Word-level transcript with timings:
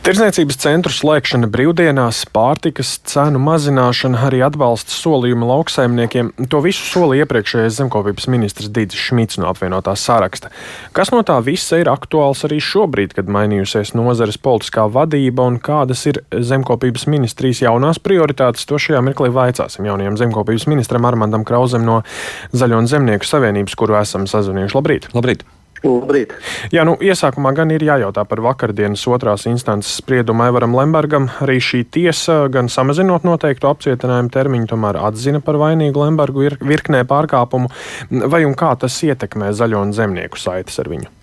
Tirzniecības 0.00 0.56
centru 0.56 0.94
slēgšana 0.96 1.44
brīvdienās, 1.52 2.22
pārtikas 2.32 2.94
cenu 3.04 3.36
mazināšana, 3.44 4.22
arī 4.30 4.38
atbalsta 4.46 4.94
solījumi 4.96 5.44
lauksaimniekiem- 5.44 6.30
to 6.50 6.60
visu 6.64 6.86
solīja 6.88 7.26
iepriekšējais 7.26 7.76
zemkopības 7.82 8.26
ministrs 8.32 8.70
Dīdzis 8.72 8.96
Šmits 8.96 9.36
no 9.36 9.52
apvienotā 9.52 9.92
saraksta. 9.92 10.48
Kas 10.94 11.12
no 11.12 11.20
tā 11.20 11.36
visa 11.44 11.76
ir 11.76 11.92
aktuāls 11.92 12.40
arī 12.48 12.62
šobrīd, 12.64 13.12
kad 13.12 13.26
mainījusies 13.26 13.92
nozares 13.92 14.38
politiskā 14.38 14.88
vadība 14.90 15.46
un 15.46 15.60
kādas 15.60 16.06
ir 16.06 16.24
zemkopības 16.32 17.06
ministrijas 17.06 17.60
jaunās 17.60 18.00
prioritātes, 18.00 18.64
to 18.64 18.76
šajā 18.76 19.04
mirklī 19.04 19.28
vaicāsim 19.28 19.84
jaunajam 19.84 20.16
zemkopības 20.16 20.66
ministram 20.66 21.04
Armandam 21.04 21.44
Krauzem 21.44 21.84
no 21.84 22.02
Zaļo 22.54 22.78
un 22.78 22.86
Zemnieku 22.86 23.28
savienības, 23.28 23.76
kuru 23.76 24.00
esam 24.00 24.24
sazvanījuši. 24.24 24.74
Labrīt! 24.74 25.12
Labrīt. 25.12 25.59
Labrīt. 25.84 26.34
Jā, 26.74 26.84
nu, 26.84 26.96
iesākumā 27.00 27.52
gan 27.56 27.70
ir 27.72 27.84
jājautā 27.86 28.26
par 28.28 28.42
vakardienas 28.44 29.06
otrās 29.08 29.46
instances 29.48 29.94
spriedumu 30.02 30.44
Aivaram 30.44 30.76
Lembergam. 30.76 31.30
Arī 31.40 31.56
šī 31.64 31.84
tiesa, 31.92 32.42
gan 32.52 32.68
samazinot 32.72 33.24
noteiktu 33.28 33.70
apcietinājumu 33.70 34.32
termiņu, 34.34 34.68
tomēr 34.74 35.00
atzina 35.00 35.40
par 35.44 35.60
vainīgu 35.60 36.04
Lembergu 36.04 36.50
virknē 36.60 37.04
pārkāpumu. 37.08 37.72
Vai 38.10 38.44
un 38.48 38.58
kā 38.58 38.74
tas 38.80 39.00
ietekmē 39.06 39.54
zaļo 39.56 39.86
un 39.86 39.96
zemnieku 39.96 40.40
saites 40.40 40.78
ar 40.82 40.92
viņu? 40.92 41.19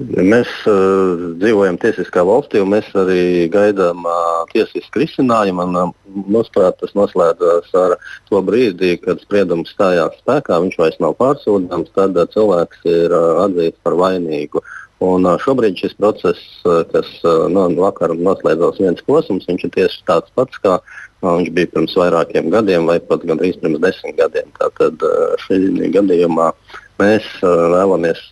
Mēs 0.00 0.48
uh, 0.64 1.34
dzīvojam 1.42 1.76
tiesiskā 1.80 2.22
valstī, 2.24 2.60
un 2.62 2.70
mēs 2.72 2.86
arī 2.96 3.48
gaidām 3.52 4.06
uh, 4.08 4.46
tiesisku 4.52 5.02
risinājumu. 5.02 5.66
Uh, 5.68 6.70
tas 6.80 6.94
noslēdzās 6.96 7.68
ar 7.76 7.96
to 8.30 8.40
brīdi, 8.46 8.94
kad 9.02 9.20
spriedums 9.20 9.74
stājās 9.74 10.16
spēkā. 10.22 10.56
Viņš 10.64 10.78
vairs 10.80 10.96
nav 11.04 11.18
pārsūdzams, 11.20 11.92
tad 11.98 12.16
uh, 12.16 12.28
cilvēks 12.32 12.86
ir 12.88 13.12
uh, 13.12 13.42
atzīts 13.44 13.76
par 13.84 13.98
vainīgu. 14.00 14.64
Un, 15.04 15.28
uh, 15.28 15.36
šobrīd 15.40 15.76
šis 15.80 15.98
process, 16.00 16.40
uh, 16.64 16.80
kas 16.88 17.10
uh, 17.20 17.44
no 17.52 17.68
vakar 17.76 18.16
noslēdzās 18.16 18.80
viens 18.80 19.04
posms, 19.04 19.48
viņš 19.52 19.68
ir 19.68 19.76
tieši 19.76 20.04
tāds 20.08 20.32
pats, 20.36 20.64
kā 20.64 20.78
viņš 21.24 21.52
bija 21.56 21.74
pirms 21.74 21.96
vairākiem 22.00 22.48
gadiem, 22.52 22.88
vai 22.88 23.02
pat 23.04 23.28
gandrīz 23.28 23.60
pirms 23.60 23.82
desmit 23.84 24.16
gadiem. 24.16 24.48
Tātad 24.56 25.04
šī 25.44 25.90
gadījumā 25.92 26.54
mēs 27.00 27.26
vēlamies. 27.44 28.30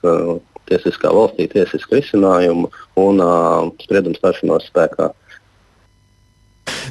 Tiesiskā 0.69 1.13
valstī 1.15 1.49
tiesisku 1.51 1.97
risinājumu 1.99 2.69
un 3.01 3.25
uh, 3.25 3.71
spriedumu 3.85 4.19
stāšanos 4.19 4.69
spēkā. 4.69 5.13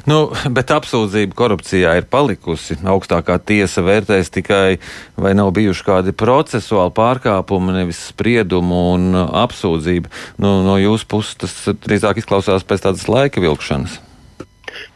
Nu, 0.08 0.28
bet 0.54 0.70
apsūdzība 0.72 1.36
korupcijā 1.38 1.94
ir 1.98 2.06
palikusi. 2.10 2.78
Augstākā 2.86 3.38
tiesa 3.42 3.82
vērtēs 3.86 4.30
tikai, 4.34 4.78
vai 5.18 5.34
nav 5.38 5.50
bijuši 5.56 5.86
kādi 5.86 6.14
procesuāli 6.16 6.94
pārkāpumi, 6.96 7.74
nevis 7.80 8.00
spriedumu 8.12 8.82
un 8.94 9.08
apsūdzība. 9.18 10.12
Nu, 10.42 10.58
no 10.66 10.78
jūsu 10.80 11.08
puses 11.10 11.38
tas 11.42 11.56
drīzāk 11.86 12.22
izklausās 12.22 12.66
pēc 12.68 12.86
tādas 12.86 13.08
laika 13.10 13.42
vilkšanas. 13.42 13.98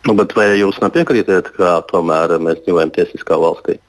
Nu, 0.07 0.15
vai 0.17 0.49
jūs 0.61 0.79
nepiekrītat, 0.83 1.55
ka 1.57 1.81
tomēr 1.91 2.37
mēs 2.43 2.63
dzīvojam 2.63 2.93
tiesiskā 2.95 3.39
valstī? 3.41 3.81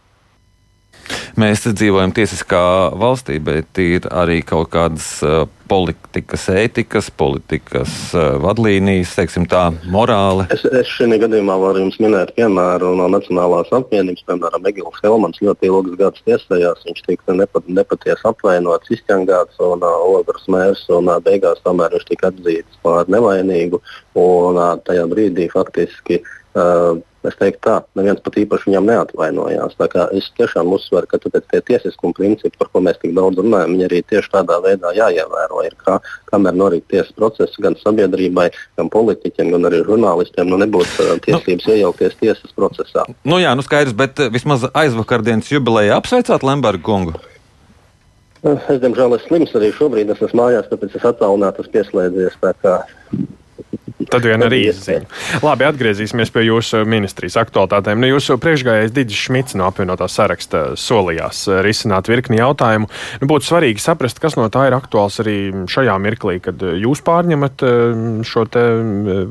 Mēs 1.34 1.64
dzīvojam 1.66 2.12
tiesiskā 2.14 2.94
valstī, 3.02 3.39
bet 3.42 3.80
ir 3.81 4.06
arī 4.14 4.44
kaut 4.45 4.67
kādas 4.76 5.08
uh, 5.26 5.48
politikas 5.66 6.44
ētikas, 6.53 7.08
politikas 7.09 7.94
uh, 8.14 8.36
vadlīnijas, 8.44 9.16
teiksim 9.17 9.48
tā, 9.50 9.64
morāle. 9.90 10.45
Es, 10.53 10.62
es 10.70 10.92
šajā 10.94 11.17
gadījumā 11.23 11.56
varu 11.58 11.81
jums 11.81 11.98
minēt 12.03 12.36
piemēru 12.38 12.92
no 13.00 13.08
Nacionālās 13.09 13.72
apvienības. 13.73 14.28
Piemēram, 14.28 14.67
Egils 14.70 15.02
Helmans 15.02 15.42
ļoti 15.42 15.72
ilgus 15.72 15.98
gadus 16.03 16.25
tiesājās. 16.28 16.84
Viņš 16.86 17.02
tika 17.08 17.38
nepat, 17.40 17.66
nepatiesi 17.80 18.30
apvainots, 18.30 18.92
izķengāts 18.94 19.58
un 19.66 19.81
uh, 19.81 20.03
ogres 20.20 20.45
mērs, 20.53 20.84
un 20.94 21.09
uh, 21.09 21.18
beigās 21.25 21.64
tomēr 21.66 21.97
viņš 21.97 22.06
tika 22.12 22.30
atzīts 22.30 22.84
par 22.86 23.09
nevainīgu. 23.09 23.81
Un 24.22 24.62
uh, 24.62 24.75
tajā 24.86 25.09
brīdī 25.09 25.50
faktiski. 25.56 26.22
Uh, 26.53 27.02
Es 27.23 27.38
teiktu, 27.39 27.61
tā, 27.63 27.73
neviens 27.95 28.19
pat 28.19 28.35
īpaši 28.41 28.67
viņam 28.67 28.88
neatvainojās. 28.89 29.77
Es 30.11 30.25
tiešām 30.35 30.73
uzsveru, 30.75 31.07
ka 31.07 31.19
tie 31.23 31.61
tiesiskuma 31.69 32.16
principi, 32.17 32.57
par 32.59 32.67
ko 32.73 32.81
mēs 32.84 32.97
tik 33.00 33.13
daudz 33.16 33.39
runājam, 33.39 33.78
arī 33.85 34.01
tieši 34.03 34.31
tādā 34.34 34.57
veidā 34.63 34.91
jāievēro. 34.97 35.62
Ir 35.63 35.78
kā, 35.79 36.00
kamēr 36.31 36.57
norit 36.59 36.83
tiesas 36.91 37.13
process, 37.16 37.56
gan 37.63 37.78
sabiedrībai, 37.79 38.50
gan 38.79 38.91
politiķiem, 38.91 39.53
gan 39.56 39.69
arī 39.69 39.79
žurnālistiem, 39.88 40.51
nu 40.51 40.59
nebūtu 40.59 41.06
uh, 41.06 41.13
tiesības 41.23 41.69
nu, 41.69 41.78
iejaukties 41.78 42.17
tiesas 42.19 42.56
procesā. 42.57 43.06
Nu 43.23 43.39
jā, 43.39 43.53
nu 43.56 43.63
skaidrs, 43.63 43.95
bet 43.95 44.19
uh, 44.19 44.31
vismaz 44.33 44.67
aizvakardienas 44.73 45.51
jubileja 45.53 46.01
apsveicāt 46.01 46.44
Lemberga 46.44 46.83
kungu. 46.83 47.16
Uh, 48.44 48.59
es, 48.67 48.81
diemžēl, 48.83 49.16
esmu 49.16 49.29
slims 49.29 49.56
arī 49.56 49.72
šobrīd. 49.78 50.12
Es 50.12 50.28
esmu 50.28 50.41
mājās, 50.41 50.67
tāpēc 50.67 51.00
es 51.00 51.07
attālināti 51.07 51.69
pieslēdzies. 51.72 52.35
Tā 52.44 52.51
kā 52.59 52.75
Tad 54.12 54.25
vien 54.25 54.44
arī 54.46 54.59
izziņa. 54.69 55.08
Labi, 55.44 55.66
atgriezīsimies 55.68 56.31
pie 56.34 56.46
jūsu 56.47 56.84
ministrijas 56.90 57.38
aktualitātēm. 57.41 58.02
Nu, 58.02 58.09
jūsu 58.09 58.38
priekšgājējs 58.41 58.94
Digis 58.96 59.22
Šmits 59.28 59.58
no 59.59 59.68
apvienotā 59.69 60.08
saraksta 60.12 60.64
solījās 60.80 61.44
eh, 61.50 61.62
risināt 61.66 62.09
virkni 62.12 62.40
jautājumu. 62.40 62.90
Nu, 63.22 63.30
būtu 63.30 63.47
svarīgi 63.47 63.84
saprast, 63.84 64.22
kas 64.24 64.38
no 64.40 64.47
tā 64.53 64.68
ir 64.69 64.78
aktuāls 64.78 65.19
arī 65.24 65.38
šajā 65.72 65.97
mirklī, 66.03 66.40
kad 66.44 66.63
jūs 66.63 67.03
pārņemat 67.06 67.66
eh, 67.68 68.08
šo 68.28 68.46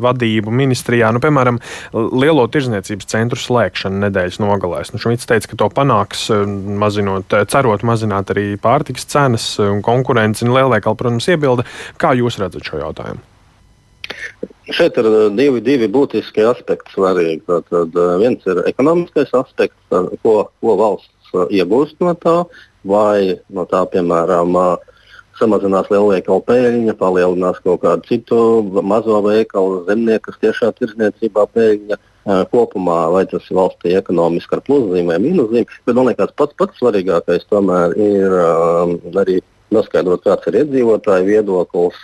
vadību 0.02 0.54
ministrijā. 0.62 1.10
Nu, 1.14 1.20
piemēram, 1.22 1.60
lielo 1.92 2.46
tirzniecības 2.50 3.10
centru 3.12 3.40
slēgšanu 3.40 4.06
nedēļas 4.06 4.40
nogalēs. 4.42 4.94
Nu, 4.94 5.02
Šmits 5.02 5.28
teica, 5.28 5.52
ka 5.52 5.60
to 5.64 5.70
panāks, 5.74 6.28
eh, 6.32 6.46
mazinot, 6.82 7.36
cerot 7.52 7.84
mazināt 7.86 8.32
arī 8.34 8.52
pārtikas 8.62 9.08
cenas 9.10 9.50
un 9.62 9.82
konkurenci. 9.84 10.48
Lielveikali, 10.52 10.98
protams, 10.98 11.28
iebilda. 11.32 11.66
Kā 12.00 12.16
jūs 12.18 12.40
redzat 12.42 12.66
šo 12.66 12.82
jautājumu? 12.82 13.31
Šeit 14.72 14.98
ir 15.00 15.08
uh, 15.08 15.24
divi, 15.34 15.60
divi 15.64 15.88
būtiski 15.90 16.44
aspekti 16.46 16.94
svarīgi. 16.94 17.42
Tad, 17.48 17.72
uh, 17.72 18.14
viens 18.22 18.44
ir 18.46 18.62
ekonomiskais 18.70 19.32
aspekts, 19.36 19.80
uh, 19.90 20.12
ko, 20.22 20.36
ko 20.62 20.76
valsts 20.78 21.34
iegūst 21.50 22.02
no 22.04 22.12
tā, 22.20 22.42
vai 22.84 23.38
no 23.48 23.64
tā, 23.68 23.82
piemēram, 23.88 24.56
samazinās 25.38 25.88
lielveikalu 25.90 26.42
peļņa, 26.44 26.94
palielinās 27.00 27.60
kaut 27.64 27.80
kādu 27.84 28.04
citu 28.08 28.38
mazo 28.84 29.22
veikalu, 29.24 29.82
zemnieku 29.88 30.34
tiešā 30.42 30.74
tirzniecībā 30.78 31.46
peļņa. 31.56 31.98
Kopumā, 32.52 32.98
vai 33.10 33.24
tas 33.26 33.48
ir 33.50 33.56
valstī 33.58 33.96
ekonomiski 33.98 34.54
ar 34.54 34.60
pluszīm 34.62 35.08
vai 35.10 35.16
mīnuszīm, 35.18 35.64
bet 35.88 35.96
man 35.96 36.06
liekas, 36.06 36.30
pats, 36.38 36.54
pats 36.54 36.78
svarīgākais 36.78 37.48
tomēr 37.50 37.96
ir 37.98 38.36
um, 38.38 38.92
arī 39.18 39.40
noskaidrot, 39.74 40.22
kāds 40.28 40.46
ir 40.46 40.60
iedzīvotāju 40.60 41.26
viedoklis, 41.26 41.98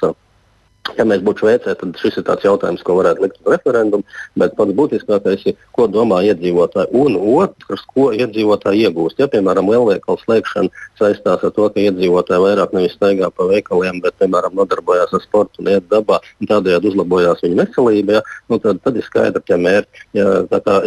Ja 0.97 1.05
mēs 1.09 1.23
būtu 1.25 1.45
Šveicē, 1.45 1.75
tad 1.79 1.99
šis 2.01 2.19
ir 2.21 2.25
tāds 2.27 2.47
jautājums, 2.47 2.83
ko 2.87 2.97
varētu 2.99 3.25
likt 3.25 3.39
uz 3.43 3.53
referendumu. 3.53 4.07
Bet 4.39 4.55
pats 4.59 4.75
būtiskākais 4.79 5.45
ir, 5.51 5.57
ko 5.77 5.87
domā 5.91 6.21
iedzīvotāji. 6.31 6.91
Un 6.97 7.19
otrs, 7.19 7.85
ko 7.93 8.09
iedzīvotāji 8.17 8.87
iegūst. 8.89 9.21
Ja, 9.21 9.29
piemēram, 9.31 9.69
lielveikalu 9.71 10.23
slēgšana 10.23 10.87
saistās 10.99 11.45
ar 11.45 11.55
to, 11.55 11.69
ka 11.75 11.83
iedzīvotāji 11.83 12.45
vairāk 12.45 12.75
nevis 12.77 12.97
staigā 12.97 13.31
pa 13.35 13.49
veikaliem, 13.51 14.01
bet, 14.05 14.17
piemēram, 14.23 14.57
nodarbojās 14.59 15.15
ar 15.15 15.25
sportu 15.25 15.63
un 15.63 15.73
iet 15.75 15.89
dabā, 15.93 16.21
un 16.41 16.51
tādējādi 16.51 16.93
uzlabojās 16.93 17.45
viņu 17.45 17.61
veselība, 17.61 18.19
ja, 18.19 18.25
nu, 18.51 18.61
tad, 18.63 18.81
tad 18.85 18.99
ir 18.99 19.07
skaidrs, 19.07 19.47
ka 19.49 19.61
mērķi. 19.61 20.05
Ja, 20.19 20.29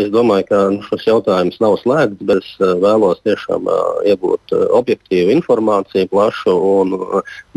es 0.02 0.12
domāju, 0.14 0.48
ka 0.50 0.64
nu, 0.74 0.82
šis 0.90 1.08
jautājums 1.12 1.62
nav 1.64 1.78
slēgts, 1.84 2.26
bet 2.28 2.42
es 2.42 2.52
uh, 2.60 2.74
vēlos 2.82 3.22
tiešām 3.28 3.70
uh, 3.70 4.02
iegūt 4.12 4.56
uh, 4.56 4.66
objektīvu 4.82 5.36
informāciju, 5.38 6.10
plašu, 6.12 6.56
un, 6.82 6.96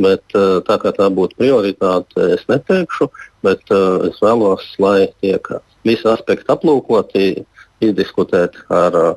bet 0.00 0.38
uh, 0.38 0.60
tā 0.66 0.78
kā 0.83 0.94
tā 0.94 1.09
būtu 1.15 1.38
prioritāte 1.41 2.34
es 2.37 2.45
neteikšu, 2.50 3.11
bet 3.47 3.62
uh, 3.75 4.09
es 4.09 4.19
vēlos, 4.25 4.67
lai 4.83 5.11
tiek 5.25 5.49
visi 5.84 6.09
aspekti 6.11 6.50
aplūkoti, 6.53 7.45
izdiskutēti 7.84 8.65
ar 8.72 8.99
uh, 9.00 9.12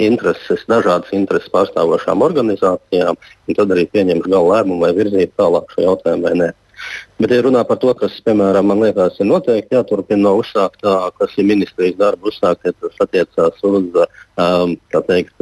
intereses, 0.00 0.64
dažādas 0.70 1.12
intereses 1.14 1.50
pārstāvošām 1.54 2.24
organizācijām, 2.26 3.18
un 3.48 3.58
tad 3.58 3.72
arī 3.74 3.86
pieņemt 3.92 4.26
gala 4.26 4.58
lēmumu, 4.58 4.82
vai 4.82 4.92
virzīt 4.96 5.34
tālāk 5.38 5.70
šo 5.74 5.88
jautājumu 5.88 6.28
vai 6.28 6.34
nē. 6.42 6.50
Bet, 7.22 7.30
ja 7.30 7.44
runā 7.46 7.62
par 7.68 7.78
to, 7.82 7.92
kas, 7.96 8.16
piemēram, 8.26 8.66
man 8.66 8.82
liekas, 8.82 9.20
ir 9.22 9.28
noteikti 9.30 9.76
jāturpina 9.76 10.26
no 10.26 10.34
uzsāktā, 10.40 10.96
kas 11.20 11.36
ir 11.38 11.46
ministrijas 11.48 11.96
darba 12.00 12.28
uzsākt, 12.28 12.66
ja 12.66 12.74
tas 12.82 13.04
attiecās 13.06 13.62
uz 13.62 14.00
um, 14.02 14.74
teikt, 15.06 15.36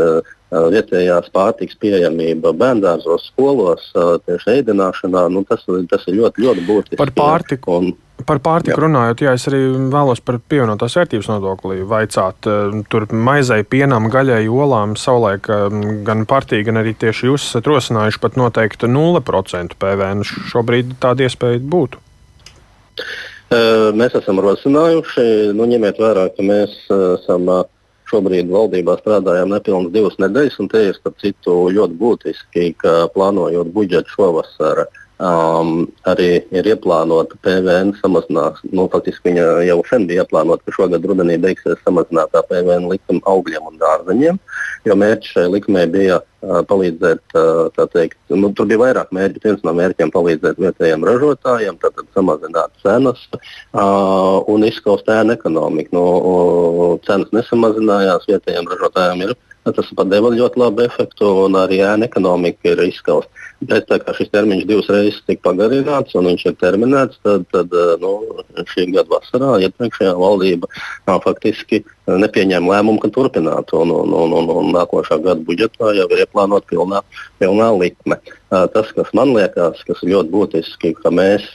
vietējās 0.53 1.31
pārtiks 1.33 1.79
pieejamība 1.81 2.53
bērngārzos, 2.57 3.31
skolos, 3.33 3.89
tieši 4.27 4.59
ēdināšanā, 4.59 5.27
nu, 5.33 5.45
tas, 5.49 5.65
tas 5.91 6.09
ir 6.11 6.19
ļoti, 6.21 6.45
ļoti 6.45 6.65
būtiski. 6.69 7.01
Par 7.01 7.15
pārtiku. 7.17 7.79
Un, 7.81 7.93
Par 8.23 8.39
pārtiku 8.39 8.77
jā. 8.77 8.83
runājot, 8.85 9.23
jā, 9.25 9.33
es 9.35 9.49
arī 9.51 9.59
vēlos 9.91 10.21
par 10.23 10.37
pievienotās 10.47 10.95
vērtības 10.95 11.27
nodokli 11.27 11.81
vaicāt. 11.91 12.47
Tur 12.93 13.07
maizei, 13.11 13.65
pienam, 13.67 14.07
gaļai, 14.13 14.45
olām 14.47 14.95
savulaik 15.01 15.49
gan 16.07 16.23
partija, 16.31 16.63
gan 16.69 16.79
arī 16.85 16.93
tieši 16.99 17.27
jūs 17.27 17.49
esat 17.49 17.67
rosinājuši 17.67 18.23
pat 18.23 18.39
noteikti 18.39 18.87
0% 18.87 19.75
PVN. 19.81 20.23
Šobrīd 20.53 20.95
tāda 21.03 21.27
iespēja 21.27 21.59
būtu. 21.75 21.99
Mēs 23.99 24.15
esam 24.23 24.39
rosinājuši, 24.45 25.25
nu, 25.57 25.67
ņemiet 25.75 25.99
vērā, 26.01 26.29
ka 26.37 26.47
mēs 26.47 26.79
esam 26.93 27.51
šobrīd 28.13 28.51
valdībā 28.53 28.99
strādājām 29.01 29.55
nepilnas 29.55 29.93
divas 29.95 30.19
nedēļas, 30.21 30.59
un 30.61 30.69
tie 30.73 30.89
ir 30.91 30.99
starp 30.99 31.17
citu 31.23 31.57
ļoti 31.73 31.97
būtiski, 32.01 32.73
ka 32.83 33.07
plānojot 33.15 33.73
budžetu 33.75 34.13
šovasar 34.17 34.85
um, 35.23 35.87
arī 36.09 36.43
ir 36.55 36.69
ieplānota 36.75 37.39
PVN 37.45 37.95
samazinājuma. 38.01 38.73
Nu, 38.75 38.89
faktiski 38.93 39.31
viņa 39.31 39.47
jau 39.69 39.79
sen 39.89 40.07
bija 40.11 40.27
ieplānota, 40.27 40.65
ka 40.67 40.77
šogad 40.77 41.07
rudenī 41.09 41.39
beigsies 41.43 41.81
samazinātā 41.87 42.45
PVN 42.51 42.91
likuma 42.93 43.25
augļiem 43.33 43.71
un 43.71 43.81
dārzeņiem. 43.83 44.41
Jo 44.83 44.97
mērķis 44.99 45.35
šai 45.37 45.45
likumai 45.47 45.85
bija 45.87 46.19
palīdzēt, 46.43 47.37
teikt, 47.93 48.17
nu, 48.35 48.51
tur 48.57 48.67
bija 48.67 48.81
vairāk 48.81 49.13
mērķi. 49.15 49.43
Viens 49.45 49.63
no 49.63 49.75
mērķiem- 49.79 50.11
palīdzēt 50.17 50.59
vietējiem 50.59 51.07
ražotājiem, 51.07 51.79
tad 51.79 52.03
samazināt 52.17 52.75
cenas 52.83 53.23
un 53.75 54.67
izskaust 54.67 55.07
ēnu 55.07 55.37
ekonomiku. 55.39 55.95
Nu, 55.95 56.99
cenas 57.07 57.31
nesamazinājās, 57.31 58.27
vietējiem 58.27 58.71
ražotājiem 58.75 59.27
ir 59.29 59.37
Tas 59.63 59.93
pat 59.95 60.09
deva 60.11 60.31
ļoti 60.35 60.59
labu 60.59 60.83
efektu, 60.83 61.29
un 61.45 61.55
arī 61.61 61.79
ēna 61.87 62.09
ekonomika 62.09 62.73
ir 62.73 62.81
izskausta. 62.83 63.31
Bet 63.63 63.87
tā 63.87 63.99
kā 64.03 64.15
šis 64.17 64.31
termiņš 64.33 64.65
divas 64.67 64.89
reizes 64.91 65.21
tika 65.29 65.45
pagarināts 65.51 66.17
un 66.19 66.27
viņš 66.31 66.45
ir 66.49 66.55
terminēts, 66.59 67.21
tad, 67.23 67.45
tad 67.55 67.75
nu, 68.03 68.13
šī 68.73 68.89
gada 68.91 69.07
vasarā 69.13 69.53
iepriekšējā 69.69 70.15
valdība 70.19 70.71
nā, 71.07 71.19
faktiski 71.23 71.83
nepieņēma 72.11 72.73
lēmumu, 72.75 72.99
ka 73.05 73.13
turpinātu. 73.15 73.79
Un, 73.85 73.95
un, 73.95 74.17
un, 74.19 74.35
un, 74.41 74.51
un 74.63 74.73
nākošā 74.75 75.21
gada 75.23 75.47
budžetā 75.47 75.93
jau 75.95 76.09
ir 76.11 76.25
ieplānota 76.25 76.73
pilnā, 76.73 77.03
pilnā 77.43 77.71
likme. 77.79 78.19
Tas, 78.51 78.91
kas 78.97 79.13
man 79.17 79.35
liekas, 79.37 79.85
kas 79.87 80.03
ir 80.03 80.17
ļoti 80.17 80.35
būtiski, 80.35 80.95
ka 80.99 81.15
mēs, 81.15 81.47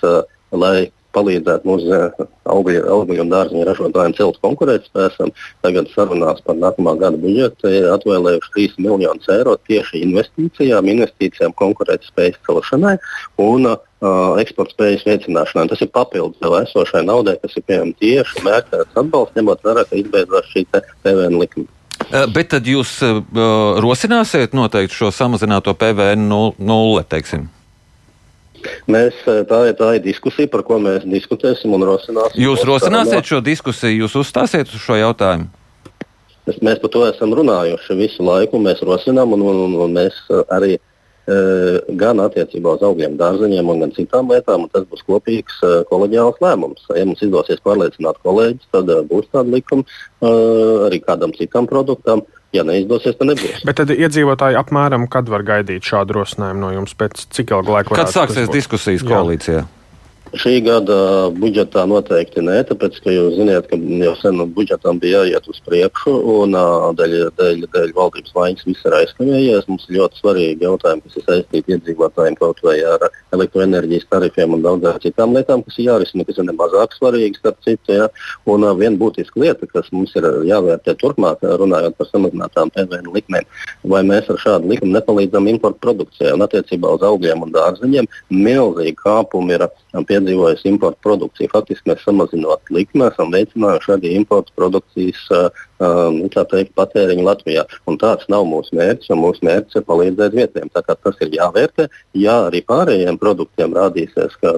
lai 0.56 0.88
palīdzētu 1.18 1.68
mūsu 1.68 1.94
eh, 1.98 2.22
augļu, 2.48 3.22
un 3.24 3.34
dārziņu 3.34 3.66
ražotājiem 3.68 4.16
celt 4.18 4.40
konkurētspēju. 4.46 5.32
Tagad 5.66 5.90
sarunās 5.94 6.44
par 6.46 6.58
nākamā 6.60 6.96
gada 7.02 7.20
budžetu 7.22 7.72
ir 7.72 7.90
atvēlējuši 7.96 8.54
3 8.58 8.86
miljonus 8.86 9.30
eiro 9.34 9.58
tieši 9.70 10.04
investīcijām, 10.06 10.90
investīcijām 10.94 11.56
konkurētspējas 11.58 12.40
celšanai 12.48 12.96
un 13.44 13.72
uh, 13.72 13.80
eksporta 14.42 14.76
spējas 14.76 15.08
veicināšanai. 15.08 15.68
Tas 15.72 15.84
ir 15.84 15.92
papildus 15.94 16.44
jau 16.44 16.54
esošai 16.60 17.04
naudai, 17.08 17.38
kas 17.42 17.58
ir 17.58 17.66
pieejama 17.68 17.98
tieši 18.04 18.46
mērķēts 18.48 19.02
atbalsts, 19.02 19.36
ņemot 19.40 19.68
vērā, 19.68 19.88
ka 19.90 20.00
izbeidzās 20.00 20.54
šī 20.54 20.68
PVN 20.76 21.42
likme. 21.42 21.68
Bet 22.34 22.54
tad 22.54 22.68
jūs 22.70 23.00
uh, 23.04 23.20
rosināsiet 23.84 24.54
noteikti 24.56 24.96
šo 24.96 25.12
samazināto 25.12 25.74
PVN 25.76 26.30
nulle, 26.30 27.04
teiksim? 27.10 27.50
Mēs, 28.90 29.16
eh, 29.28 29.44
tā, 29.48 29.62
ir, 29.70 29.78
tā 29.78 29.94
ir 29.98 30.04
diskusija, 30.06 30.50
par 30.52 30.64
ko 30.68 30.80
mēs 30.82 31.06
diskutēsim 31.08 31.74
un 31.76 31.86
rosināsim. 31.88 32.40
Jūs 32.42 32.66
rosināsiet 32.68 33.30
šo 33.30 33.42
diskusiju, 33.46 34.04
jūs 34.06 34.18
uzstāsiet 34.24 34.72
uz 34.72 34.84
šo 34.84 34.98
jautājumu? 35.00 35.50
Mēs, 36.48 36.60
mēs 36.64 36.82
par 36.84 36.94
to 36.94 37.04
esam 37.08 37.34
runājuši 37.36 37.98
visu 38.00 38.24
laiku. 38.24 38.60
Mēs 38.64 38.84
rosinām, 38.88 39.36
un, 39.36 39.44
un, 39.44 39.76
un 39.84 39.98
mēs 39.98 40.20
arī 40.54 40.78
e, 40.78 40.82
gan 41.28 42.22
attiecībā 42.24 42.78
uz 42.78 42.84
augļiem, 42.88 43.18
dārzeņiem, 43.20 43.72
gan 43.82 43.94
citām 43.96 44.32
lietām. 44.32 44.68
Tas 44.72 44.88
būs 44.88 45.04
kopīgs 45.08 45.60
kolēģiāls 45.90 46.40
lēmums. 46.44 46.88
Ja 46.96 47.04
mums 47.08 47.24
izdosies 47.26 47.60
pārliecināt 47.66 48.22
kolēģis, 48.24 48.70
tad 48.72 48.92
būs 49.12 49.28
tāda 49.34 49.52
likuma 49.52 49.84
arī 50.88 51.02
kādam 51.04 51.36
citam 51.36 51.68
produktam. 51.68 52.24
Ja 52.56 52.64
neizdosies, 52.64 53.18
tad 53.20 53.28
nebūs. 53.28 53.66
Bet 53.68 53.76
tad 53.82 53.92
iedzīvotāji 53.92 54.56
apmēram 54.56 55.10
kad 55.12 55.28
var 55.28 55.44
gaidīt 55.44 55.84
šādu 55.84 56.16
rosinājumu 56.22 56.64
no 56.64 56.70
jums? 56.78 56.96
Pēc 56.96 57.28
cik 57.36 57.52
ilga 57.52 57.76
laika? 57.76 57.98
Kad 58.00 58.14
sāksies 58.16 58.48
diskusijas 58.54 59.04
koalīcijā? 59.04 59.66
Jā. 59.66 59.77
Šī 60.36 60.58
gada 60.60 61.30
budžetā 61.32 61.86
noteikti 61.88 62.42
nē, 62.44 62.58
tāpēc, 62.68 62.98
ka 63.00 63.14
jūs 63.14 63.38
zināt, 63.38 63.70
ka 63.72 63.78
jau 63.80 64.14
sen 64.20 64.42
budžetam 64.52 64.98
bija 65.00 65.22
jāiet 65.24 65.46
uz 65.48 65.62
priekšu, 65.64 66.12
un 66.34 66.56
dēļ, 67.00 67.14
dēļ, 67.38 67.62
dēļ 67.72 67.94
valdības 67.96 68.34
vainas 68.36 68.66
viss 68.68 68.84
ir 68.84 68.96
aizkavējies. 68.98 69.70
Mums 69.72 69.86
ir 69.88 70.02
ļoti 70.02 70.20
svarīgi 70.20 70.68
jautājumi, 70.68 71.04
kas 71.06 71.20
ir 71.22 71.26
saistīti 71.30 71.76
iedzīvotājiem 71.78 72.36
kaut 72.42 72.60
vai 72.66 72.76
ar 72.84 73.06
elektroenerģijas 73.38 74.10
tarifiem 74.12 74.58
un 74.58 74.66
daudzām 74.66 75.00
citām 75.06 75.38
lietām, 75.38 75.64
kas 75.64 75.80
ir 75.80 75.88
jārisina, 75.94 76.28
kas 76.28 76.42
ir 76.42 76.50
nemazāk 76.50 76.98
svarīgas, 76.98 77.40
starp 77.40 77.64
citu. 77.64 77.96
Ja? 77.96 78.10
Un 78.52 78.68
viena 78.82 79.00
būtiska 79.00 79.40
lieta, 79.40 79.72
kas 79.72 79.88
mums 79.96 80.12
ir 80.20 80.28
jāvērtē 80.50 80.98
turpmāk, 81.00 81.48
runājot 81.64 81.96
par 81.96 82.12
samazinātām 82.12 82.74
PVN 82.76 83.14
likmēm, 83.16 83.48
vai 83.88 84.04
mēs 84.12 84.28
ar 84.34 84.44
šādu 84.44 84.74
likumu 84.74 84.98
nepalīdzam 84.98 85.48
importu 85.54 85.80
produkcijai 85.88 86.36
un 86.36 86.44
attiecībā 86.44 86.98
uz 87.00 87.08
augļiem 87.08 87.48
un 87.48 87.56
dārzeņiem 87.56 88.12
milzīgi 88.34 88.98
kāpumi 89.00 89.56
ir 89.56 89.68
piedzīvojusi 90.18 90.70
importu 90.72 91.00
produkcija. 91.06 91.54
Faktiski 91.54 91.92
mēs 91.92 92.04
samazinot 92.06 92.74
likmi, 92.74 93.06
esam 93.08 93.32
veicinājuši 93.34 93.94
arī 93.98 94.14
importu 94.18 94.54
produkcijas 94.58 95.24
um, 95.38 96.20
teikt, 96.34 96.74
patēriņu 96.78 97.26
Latvijā. 97.28 97.66
Un 97.88 98.00
tāds 98.02 98.28
nav 98.32 98.48
mūsu 98.50 98.78
mērķis, 98.78 99.12
un 99.14 99.24
mūsu 99.24 99.46
mērķis 99.48 99.80
ir 99.80 99.88
palīdzēt 99.88 100.38
vietējiem. 100.38 100.74
Tas 100.74 101.24
ir 101.24 101.34
jāvērtē. 101.38 101.88
Ja 102.18 102.40
arī 102.48 102.64
pārējiem 102.68 103.20
produktiem 103.22 103.76
rādīsies, 103.78 104.38
ka, 104.42 104.56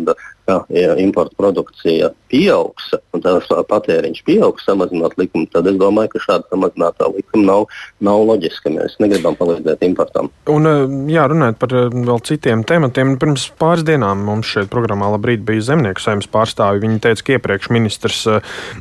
ka 0.48 0.60
ja 0.74 0.96
importa 1.02 1.36
produkcija 1.40 2.12
pieaugs 2.30 2.92
un 3.16 3.24
tās 3.24 3.48
patēriņš 3.70 4.24
pieaugs, 4.28 4.66
samazinot 4.68 5.16
likumu, 5.20 5.50
tad 5.54 5.68
es 5.70 5.78
domāju, 5.82 6.14
ka 6.14 6.24
šāda 6.24 6.48
samazinātā 6.54 7.10
likuma 7.14 7.46
nav, 7.48 7.66
nav 8.06 8.24
loģiska. 8.30 8.72
Mēs 8.74 8.98
negribam 9.02 9.38
palīdzēt 9.40 9.84
importam. 9.88 10.30
Un, 10.52 10.70
jā, 11.12 11.26
runājot 11.30 11.60
par 11.62 11.76
vēl 11.94 12.24
citiem 12.28 12.64
tematiem, 12.68 13.16
pirms 13.22 13.50
pāris 13.60 13.86
dienām 13.88 14.24
mums 14.28 14.50
šeit 14.50 14.70
programmā 14.72 15.12
labrīt 15.16 15.44
bija 15.50 15.66
zemnieku 15.72 16.04
saimnes 16.04 16.30
pārstāvi. 16.31 16.84
Viņi 16.86 17.01
teica, 17.04 17.25
ka 17.25 17.36
iepriekš 17.38 17.72
ministrs 17.75 18.22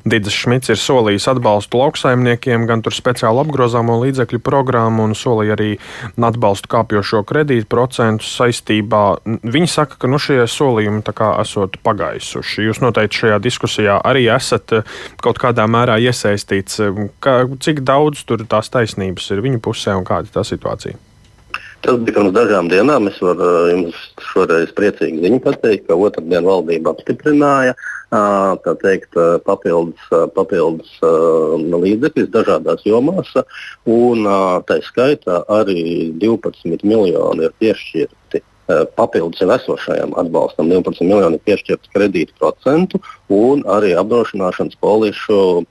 Digis 0.09 0.37
Šmits 0.37 0.73
ir 0.73 0.81
solījis 0.81 1.29
atbalstu 1.33 1.81
lauksaimniekiem 1.83 2.67
gan 2.69 2.85
tur 2.85 2.95
speciālu 2.97 3.43
apgrozāmo 3.43 3.99
līdzekļu 4.05 4.43
programmu 4.45 5.09
un 5.09 5.17
solīja 5.19 5.57
arī 5.57 5.71
atbalstu 6.29 6.71
kāpjošo 6.73 7.25
kredītu 7.29 7.69
procentu 7.71 8.27
saistībā. 8.29 9.03
Viņi 9.43 9.73
saka, 9.73 9.99
ka 10.03 10.11
nu, 10.11 10.21
šie 10.23 10.45
solījumi 10.51 11.05
esot 11.09 11.81
pagaisuši. 11.85 12.69
Jūs 12.69 12.83
noteikti 12.85 13.25
šajā 13.25 13.41
diskusijā 13.43 13.99
arī 14.05 14.27
esat 14.35 14.77
eh, 14.77 14.97
kaut 15.25 15.41
kādā 15.43 15.67
mērā 15.71 15.99
iesaistīts. 16.05 16.83
Ka, 17.25 17.41
cik 17.65 17.83
daudz 17.87 18.25
tur 18.29 18.45
tās 18.49 18.73
taisnības 18.73 19.31
ir 19.35 19.45
viņu 19.45 19.63
pusē 19.65 19.97
un 19.99 20.07
kāda 20.09 20.29
ir 20.29 20.35
tā 20.39 20.47
situācija? 20.47 21.08
Tas 21.85 22.01
bija 22.03 22.17
pirms 22.19 22.35
dažām 22.35 22.71
dienām. 22.73 23.07
Es 23.11 23.21
varu 23.23 23.47
eh, 23.47 23.71
jums 23.75 24.01
šoreiz 24.33 24.73
priecīgi 24.77 25.23
ziņu 25.25 25.41
pateikt, 25.45 25.87
ka 25.89 25.99
otrdien 25.99 26.47
valdība 26.49 26.95
apstiprināja 26.95 27.77
teikt, 28.09 29.19
papildus, 29.45 30.01
papildus 30.33 30.95
līdzekļus 31.03 32.31
dažādās 32.33 32.87
jomās, 32.89 33.35
un 33.85 34.25
tā 34.65 34.79
skaitā 34.87 35.43
arī 35.53 36.15
12 36.17 36.87
miljoni 36.89 37.45
ir 37.45 37.53
piešķirti 37.61 38.41
papildus 38.97 39.41
jau 39.41 39.51
esošajam 39.55 40.13
atbalstam 40.21 40.69
12 40.69 41.05
miljoni 41.09 41.41
piešķirts 41.45 41.93
kredītu 41.95 42.37
procentu 42.41 43.01
un 43.29 43.65
arī 43.65 43.95
apdrošināšanas 43.97 44.77
polišu 44.81 45.65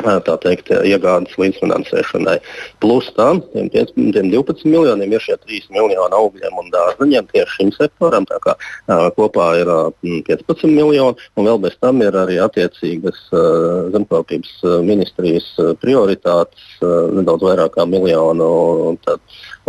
tā 0.00 0.36
teikt, 0.40 0.70
iegādes 0.72 1.34
līdzfinansēšanai. 1.38 2.38
Plus 2.80 3.08
tam, 3.16 3.42
tiem, 3.52 3.68
5, 3.70 3.92
tiem 3.94 4.30
12 4.32 4.64
miljoniem 4.64 5.12
ir 5.12 5.20
šie 5.20 5.36
3 5.36 5.68
miljoni 5.70 6.16
augļiem 6.16 6.58
un 6.58 6.70
dārzeņiem 6.72 7.28
tieši 7.32 7.56
šim 7.58 7.72
sektoram. 7.76 8.26
Tā 8.26 8.38
kā 8.42 8.56
uh, 8.56 9.10
kopā 9.16 9.52
ir 9.60 9.68
uh, 9.68 9.92
15 10.02 10.64
miljoni, 10.72 11.16
un 11.36 11.48
vēl 11.48 11.60
bez 11.62 11.76
tam 11.80 12.02
ir 12.02 12.16
arī 12.16 12.40
attiecīgas 12.42 13.20
uh, 13.32 13.92
zemkopības 13.92 14.54
ministrijas 14.86 15.46
prioritātes, 15.82 16.64
nedaudz 16.82 17.44
vairāk 17.44 17.76
kā 17.76 17.86
miljonu. 17.86 18.96
Tad, 19.04 19.20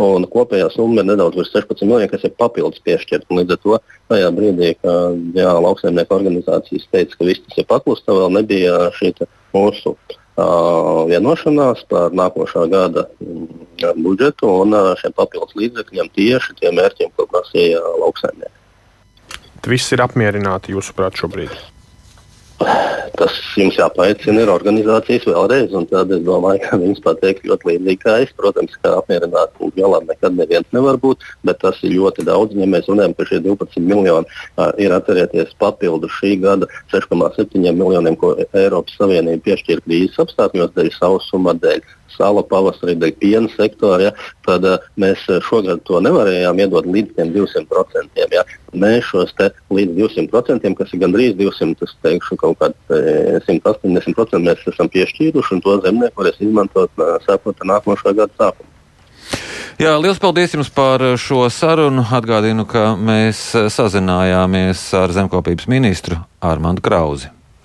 un 0.01 0.25
kopējā 0.29 0.69
summa 0.73 1.03
ir 1.03 1.11
nedaudz 1.11 1.37
virs 1.37 1.53
16 1.53 1.85
miljoniem, 1.85 2.11
kas 2.11 2.25
ir 2.25 2.35
papildus 2.39 2.81
piešķirta. 2.87 3.29
Līdz 3.33 3.55
ar 3.55 3.61
to 3.63 3.79
tajā 4.11 4.33
brīdī, 4.35 4.73
kad 4.81 5.39
lauksaimnieku 5.67 6.17
organizācijas 6.17 6.89
teica, 6.91 7.17
ka 7.17 7.29
viss 7.29 7.43
tas 7.47 7.61
ir 7.61 7.69
paklusta, 7.69 8.15
vēl 8.15 8.35
nebija 8.39 8.89
šī 8.97 9.13
mūsu 9.53 9.97
vienošanās 10.33 11.83
par 11.91 12.15
nākošā 12.17 12.63
gada 12.71 13.03
uh, 13.05 13.63
budžetu 14.01 14.49
un 14.63 14.73
šiem 15.01 15.13
papildus 15.13 15.55
līdzekļiem 15.59 16.09
tieši 16.15 16.55
tiem 16.61 16.77
mērķiem, 16.79 17.11
ko 17.15 17.27
prasīja 17.29 17.81
lauksaimnieki. 18.01 18.57
Viss 19.67 19.93
ir 19.95 20.03
apmierināti 20.03 20.73
jūsuprāt 20.75 21.15
šobrīd? 21.19 21.53
Tas 23.13 23.35
jums 23.59 23.77
jāpaicina 23.77 24.43
ir 24.43 24.51
organizācijas 24.51 25.27
vēlreiz, 25.29 25.73
tad 25.91 26.11
es 26.15 26.23
domāju, 26.25 26.63
ka 26.63 26.79
viņas 26.81 27.03
pateiks 27.05 27.45
ļoti 27.49 27.69
līdzīgi 27.69 28.01
kā 28.01 28.15
es. 28.23 28.33
Protams, 28.37 28.75
ka 28.81 28.95
apmierināt 28.99 29.53
galā 29.77 30.01
nekad 30.07 30.37
neviens 30.37 30.69
nevar 30.75 30.97
būt, 31.01 31.25
bet 31.45 31.61
tas 31.61 31.79
ir 31.85 31.95
ļoti 31.97 32.25
daudz. 32.27 32.57
Ja 32.57 32.67
mēs 32.69 32.89
runājam, 32.89 33.15
ka 33.17 33.27
šie 33.29 33.41
12 33.45 33.85
miljoni 33.85 34.25
uh, 34.25 34.71
ir 34.81 34.95
atcerieties 34.95 35.53
papildu 35.61 36.09
šī 36.19 36.35
gada 36.43 36.69
6,7 36.93 37.61
miljoniem, 37.61 38.17
ko 38.19 38.33
Eiropas 38.49 38.97
Savienība 38.99 39.45
piešķīra 39.49 39.85
krīzes 39.85 40.23
apstākļos 40.25 40.73
dēļ 40.77 40.93
sausuma 40.97 41.55
dēļ 41.59 41.83
sāla 42.17 42.43
pavasarī, 42.47 42.95
dēļ 42.99 43.13
piena 43.21 43.51
sektora, 43.53 44.09
ja, 44.09 44.13
tad 44.47 44.67
uh, 44.67 44.89
mēs 44.99 45.23
šogad 45.47 45.83
to 45.87 46.01
nevarējām 46.03 46.61
iedot 46.63 46.89
līdz 46.89 47.17
200%. 47.33 48.27
Ja. 48.33 48.43
Mēs 48.73 49.07
šos 49.11 49.33
līdz 49.73 49.97
200%, 49.99 50.73
kas 50.79 50.93
ir 50.93 51.03
gandrīz 51.03 51.37
200, 51.39 51.87
es 51.87 51.95
teikšu, 52.05 52.39
kaut 52.41 52.61
kādi 52.61 53.01
180%, 53.47 54.43
mēs 54.43 54.67
esam 54.73 54.91
piešķīruši, 54.93 55.57
un 55.57 55.65
to 55.65 55.79
zemnieki 55.85 56.19
varēs 56.19 56.39
izmantot 56.41 57.03
uh, 57.03 57.17
sākot 57.27 57.59
ar 57.61 57.75
nākošā 57.75 58.15
gada 58.17 58.33
sākumu. 58.39 58.69
Jā, 59.81 59.95
liels 59.97 60.19
paldies 60.21 60.53
jums 60.53 60.69
par 60.69 61.01
šo 61.17 61.47
sarunu. 61.49 62.03
Atgādinu, 62.13 62.67
ka 62.69 62.91
mēs 62.93 63.41
sazinājāmies 63.73 64.83
ar 64.99 65.13
zemkopības 65.15 65.65
ministru 65.71 66.19
Armandu 66.45 66.83
Krauzi. 66.85 67.31